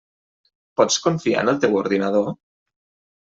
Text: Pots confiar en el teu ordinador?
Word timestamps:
Pots 0.79 0.95
confiar 1.07 1.43
en 1.45 1.51
el 1.53 1.59
teu 1.65 1.77
ordinador? 1.83 2.33